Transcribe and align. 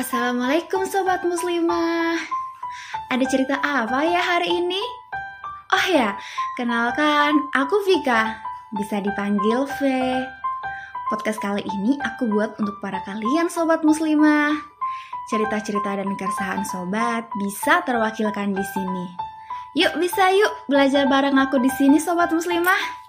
Assalamualaikum 0.00 0.88
sobat 0.88 1.20
muslimah. 1.20 2.16
Ada 3.12 3.28
cerita 3.28 3.60
apa 3.60 4.00
ya 4.08 4.24
hari 4.24 4.48
ini? 4.48 4.80
Oh 5.68 5.86
ya, 5.92 6.16
kenalkan 6.56 7.36
aku 7.52 7.76
Vika. 7.84 8.40
Bisa 8.72 9.04
dipanggil 9.04 9.68
V. 9.68 9.80
Podcast 11.12 11.36
kali 11.44 11.60
ini 11.60 12.00
aku 12.00 12.24
buat 12.24 12.56
untuk 12.56 12.80
para 12.80 13.04
kalian 13.04 13.52
sobat 13.52 13.84
muslimah. 13.84 14.56
Cerita-cerita 15.28 16.00
dan 16.00 16.08
keresahan 16.16 16.64
sobat 16.64 17.28
bisa 17.36 17.84
terwakilkan 17.84 18.56
di 18.56 18.64
sini. 18.72 19.06
Yuk 19.76 20.00
bisa 20.00 20.32
yuk 20.32 20.72
belajar 20.72 21.04
bareng 21.04 21.36
aku 21.36 21.60
di 21.60 21.68
sini 21.68 22.00
sobat 22.00 22.32
muslimah 22.32 23.01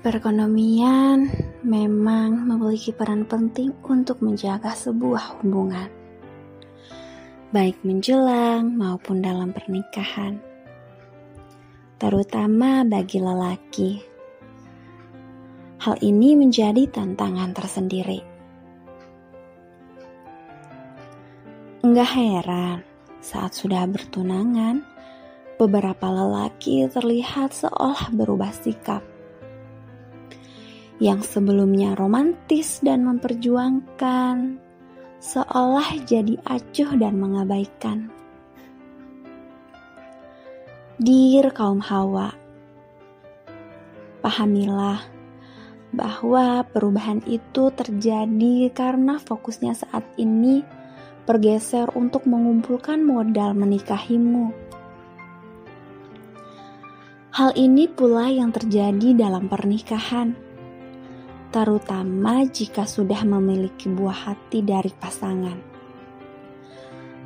Perekonomian 0.00 1.28
memang 1.60 2.48
memiliki 2.48 2.88
peran 2.88 3.28
penting 3.28 3.68
untuk 3.84 4.24
menjaga 4.24 4.72
sebuah 4.72 5.36
hubungan, 5.36 5.92
baik 7.52 7.76
menjelang 7.84 8.80
maupun 8.80 9.20
dalam 9.20 9.52
pernikahan, 9.52 10.40
terutama 12.00 12.80
bagi 12.80 13.20
lelaki. 13.20 13.90
Hal 15.84 16.00
ini 16.00 16.32
menjadi 16.32 16.88
tantangan 16.88 17.52
tersendiri. 17.52 18.24
Enggak 21.84 22.08
heran 22.16 22.80
saat 23.20 23.52
sudah 23.52 23.84
bertunangan, 23.84 24.80
beberapa 25.60 26.08
lelaki 26.08 26.88
terlihat 26.88 27.52
seolah 27.52 28.08
berubah 28.16 28.48
sikap 28.56 29.19
yang 31.00 31.24
sebelumnya 31.24 31.96
romantis 31.96 32.84
dan 32.84 33.08
memperjuangkan, 33.08 34.60
seolah 35.16 35.96
jadi 36.04 36.36
acuh 36.44 36.92
dan 37.00 37.16
mengabaikan. 37.16 38.12
Dir 41.00 41.48
kaum 41.56 41.80
Hawa, 41.80 42.36
pahamilah 44.20 45.00
bahwa 45.96 46.68
perubahan 46.68 47.24
itu 47.24 47.72
terjadi 47.72 48.68
karena 48.68 49.16
fokusnya 49.16 49.72
saat 49.72 50.04
ini 50.20 50.60
bergeser 51.24 51.88
untuk 51.96 52.28
mengumpulkan 52.28 53.00
modal 53.00 53.56
menikahimu. 53.56 54.52
Hal 57.32 57.56
ini 57.56 57.88
pula 57.88 58.28
yang 58.28 58.52
terjadi 58.52 59.16
dalam 59.16 59.48
pernikahan 59.48 60.49
terutama 61.50 62.46
jika 62.46 62.86
sudah 62.86 63.26
memiliki 63.26 63.90
buah 63.90 64.30
hati 64.30 64.62
dari 64.62 64.94
pasangan. 64.94 65.58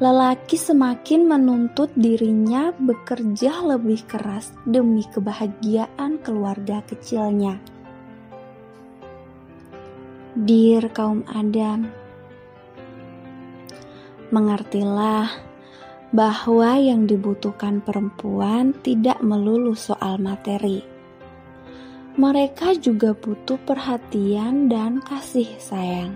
Lelaki 0.01 0.59
semakin 0.59 1.29
menuntut 1.29 1.93
dirinya 1.95 2.75
bekerja 2.75 3.63
lebih 3.63 4.03
keras 4.11 4.51
demi 4.67 5.07
kebahagiaan 5.07 6.19
keluarga 6.19 6.83
kecilnya. 6.83 7.61
Dir 10.35 10.91
kaum 10.91 11.23
Adam, 11.31 11.87
mengertilah 14.35 15.31
bahwa 16.11 16.75
yang 16.75 17.07
dibutuhkan 17.07 17.79
perempuan 17.79 18.75
tidak 18.83 19.23
melulu 19.23 19.79
soal 19.79 20.19
materi 20.19 20.94
mereka 22.15 22.71
juga 22.79 23.11
butuh 23.11 23.59
perhatian 23.67 24.71
dan 24.71 25.03
kasih 25.03 25.51
sayang. 25.59 26.15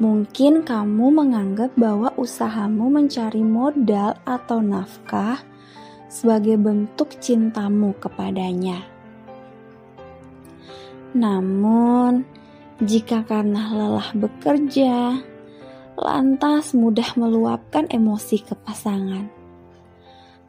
Mungkin 0.00 0.62
kamu 0.62 1.12
menganggap 1.12 1.74
bahwa 1.76 2.14
usahamu 2.16 2.88
mencari 2.88 3.42
modal 3.44 4.16
atau 4.22 4.62
nafkah 4.62 5.42
sebagai 6.08 6.56
bentuk 6.56 7.18
cintamu 7.20 7.92
kepadanya. 7.98 8.80
Namun, 11.12 12.24
jika 12.80 13.26
karena 13.26 13.74
lelah 13.74 14.08
bekerja, 14.14 15.20
lantas 15.98 16.72
mudah 16.72 17.12
meluapkan 17.18 17.84
emosi 17.90 18.40
ke 18.40 18.54
pasangan. 18.56 19.28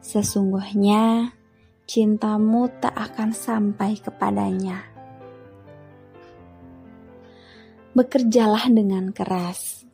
Sesungguhnya, 0.00 1.34
cintamu 1.92 2.72
tak 2.80 2.96
akan 2.96 3.36
sampai 3.36 4.00
kepadanya. 4.00 4.80
Bekerjalah 7.92 8.64
dengan 8.72 9.12
keras, 9.12 9.84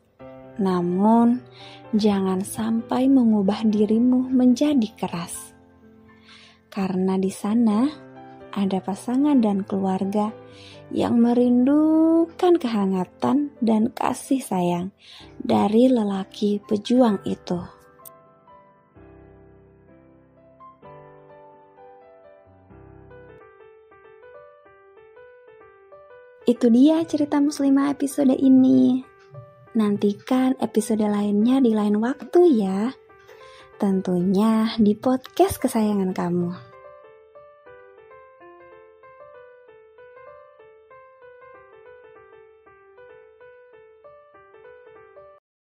namun 0.55 1.43
jangan 1.91 2.39
sampai 2.39 3.11
mengubah 3.11 3.67
dirimu 3.67 4.31
menjadi 4.31 4.87
keras, 4.95 5.51
karena 6.71 7.19
di 7.19 7.35
sana 7.35 7.91
ada 8.55 8.79
pasangan 8.79 9.35
dan 9.43 9.67
keluarga 9.67 10.31
yang 10.95 11.19
merindukan 11.19 12.55
kehangatan 12.55 13.51
dan 13.59 13.91
kasih 13.91 14.39
sayang 14.39 14.95
dari 15.43 15.91
lelaki 15.91 16.63
pejuang 16.63 17.19
itu. 17.27 17.78
Itu 26.49 26.73
dia 26.73 27.05
cerita 27.05 27.37
muslimah 27.37 27.93
episode 27.93 28.33
ini. 28.33 29.05
Nantikan 29.77 30.57
episode 30.57 31.05
lainnya 31.05 31.61
di 31.61 31.77
lain 31.77 32.01
waktu 32.01 32.41
ya. 32.57 32.89
Tentunya 33.77 34.73
di 34.81 34.97
podcast 34.97 35.61
kesayangan 35.61 36.09
kamu. 36.09 36.68